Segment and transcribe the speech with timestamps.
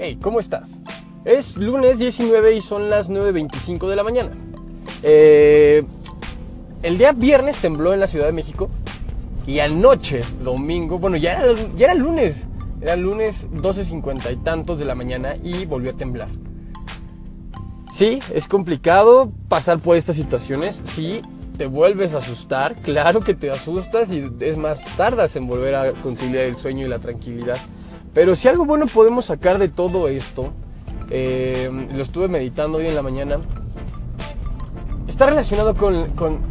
[0.00, 0.78] Hey, ¿cómo estás?
[1.24, 4.30] Es lunes 19 y son las 9.25 de la mañana.
[5.02, 5.82] Eh,
[6.84, 8.70] el día viernes tembló en la Ciudad de México
[9.44, 12.46] y anoche, domingo, bueno, ya era, ya era lunes,
[12.80, 16.28] era lunes 12.50 y tantos de la mañana y volvió a temblar.
[17.92, 21.22] Sí, es complicado pasar por estas situaciones, sí,
[21.56, 25.92] te vuelves a asustar, claro que te asustas y es más, tardas en volver a
[25.94, 27.58] conciliar el sueño y la tranquilidad.
[28.18, 30.48] Pero si algo bueno podemos sacar de todo esto,
[31.08, 33.38] eh, lo estuve meditando hoy en la mañana,
[35.06, 36.42] está relacionado con,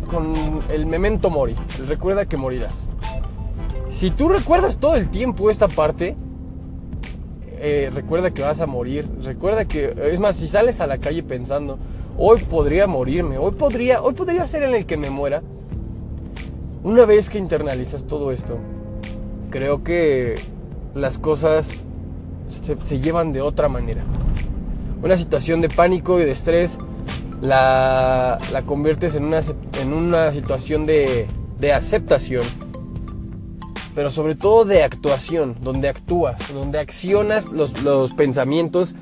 [0.70, 2.88] el memento mori, recuerda que morirás.
[3.90, 6.16] Si tú recuerdas todo el tiempo esta parte,
[7.60, 11.22] eh, recuerda que vas a morir, recuerda que, es más, si sales a la calle
[11.22, 11.80] pensando,
[12.18, 15.44] hoy podría morirme, hoy podría, hoy podría ser en el que me muera,
[16.86, 18.58] una vez que internalizas todo esto,
[19.50, 20.36] creo que
[20.98, 21.70] las cosas
[22.48, 24.04] se, llevan de otra manera.
[25.02, 26.78] Una situación de pánico y de estrés
[27.42, 29.42] la, conviertes en una,
[29.82, 31.28] en una situación de,
[31.60, 32.44] de aceptación,
[33.94, 38.96] pero sobre todo de actuación, donde actúas, donde accionas los, los pensamientos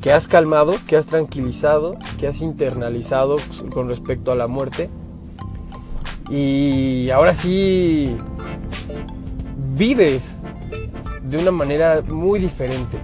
[0.00, 3.36] que has calmado, que has tranquilizado, que has internalizado
[3.72, 4.90] con respecto a la muerte.
[6.30, 8.16] Y ahora sí
[9.76, 10.36] vives
[11.30, 12.98] de una manera muy diferente.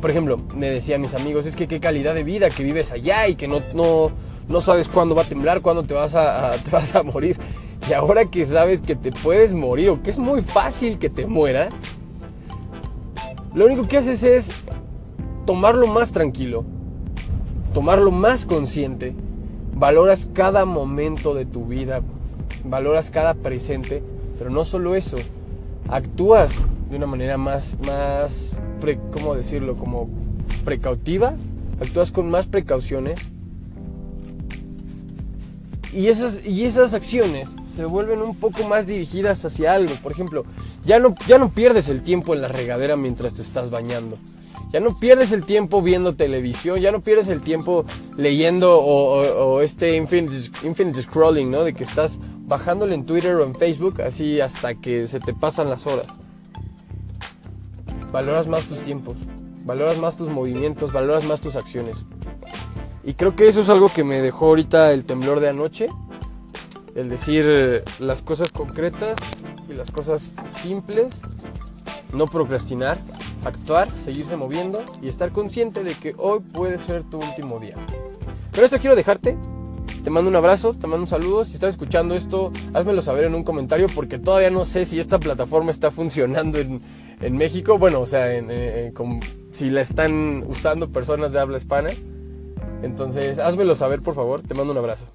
[0.00, 3.28] Por ejemplo, me decían mis amigos, es que qué calidad de vida que vives allá
[3.28, 4.10] y que no, no,
[4.48, 7.36] no sabes cuándo va a temblar, cuándo te vas a, te vas a morir.
[7.88, 11.26] Y ahora que sabes que te puedes morir o que es muy fácil que te
[11.26, 11.72] mueras,
[13.54, 14.50] lo único que haces es
[15.46, 16.64] tomarlo más tranquilo,
[17.72, 19.14] tomarlo más consciente,
[19.74, 22.02] valoras cada momento de tu vida,
[22.64, 24.02] valoras cada presente,
[24.38, 25.16] pero no solo eso,
[25.88, 28.60] actúas de una manera más, más,
[29.12, 29.76] ¿cómo decirlo?
[29.76, 30.08] Como
[30.64, 31.34] precautiva,
[31.80, 33.20] actúas con más precauciones.
[35.92, 39.94] Y esas, y esas acciones se vuelven un poco más dirigidas hacia algo.
[40.02, 40.44] Por ejemplo,
[40.84, 44.18] ya no, ya no pierdes el tiempo en la regadera mientras te estás bañando.
[44.72, 49.96] Ya no pierdes el tiempo viendo televisión, ya no pierdes el tiempo leyendo o, este
[49.96, 51.64] infinite, infinite scrolling, ¿no?
[51.64, 55.70] De que estás bajándole en Twitter o en Facebook así hasta que se te pasan
[55.70, 56.08] las horas
[58.16, 59.18] valoras más tus tiempos,
[59.66, 61.98] valoras más tus movimientos, valoras más tus acciones.
[63.04, 65.90] Y creo que eso es algo que me dejó ahorita el temblor de anoche,
[66.94, 69.18] el decir las cosas concretas
[69.68, 70.32] y las cosas
[70.62, 71.14] simples,
[72.14, 72.98] no procrastinar,
[73.44, 77.76] actuar, seguirse moviendo y estar consciente de que hoy puede ser tu último día.
[78.50, 79.36] Pero esto quiero dejarte.
[80.02, 81.44] Te mando un abrazo, te mando un saludo.
[81.44, 85.18] Si estás escuchando esto, házmelo saber en un comentario porque todavía no sé si esta
[85.18, 86.80] plataforma está funcionando en,
[87.20, 88.28] en México, bueno, o sea,
[89.52, 91.90] si la están usando personas de habla hispana.
[92.82, 94.42] Entonces, házmelo saber, por favor.
[94.42, 95.06] Te mando un abrazo.